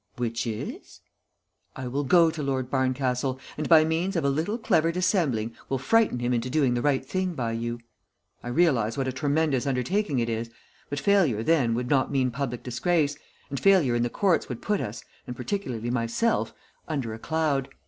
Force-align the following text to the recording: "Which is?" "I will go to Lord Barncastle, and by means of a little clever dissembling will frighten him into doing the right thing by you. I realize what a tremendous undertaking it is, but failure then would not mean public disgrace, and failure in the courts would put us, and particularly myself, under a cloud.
"Which 0.15 0.47
is?" 0.47 1.01
"I 1.75 1.87
will 1.87 2.03
go 2.03 2.31
to 2.31 2.41
Lord 2.41 2.71
Barncastle, 2.71 3.39
and 3.55 3.69
by 3.69 3.85
means 3.85 4.15
of 4.15 4.25
a 4.25 4.31
little 4.31 4.57
clever 4.57 4.91
dissembling 4.91 5.55
will 5.69 5.77
frighten 5.77 6.17
him 6.17 6.33
into 6.33 6.49
doing 6.49 6.73
the 6.73 6.81
right 6.81 7.05
thing 7.05 7.35
by 7.35 7.51
you. 7.51 7.79
I 8.41 8.47
realize 8.47 8.97
what 8.97 9.07
a 9.07 9.11
tremendous 9.11 9.67
undertaking 9.67 10.17
it 10.17 10.27
is, 10.27 10.49
but 10.89 10.99
failure 10.99 11.43
then 11.43 11.75
would 11.75 11.91
not 11.91 12.09
mean 12.11 12.31
public 12.31 12.63
disgrace, 12.63 13.15
and 13.51 13.59
failure 13.59 13.93
in 13.93 14.01
the 14.01 14.09
courts 14.09 14.49
would 14.49 14.63
put 14.63 14.81
us, 14.81 15.03
and 15.27 15.35
particularly 15.35 15.91
myself, 15.91 16.51
under 16.87 17.13
a 17.13 17.19
cloud. 17.19 17.69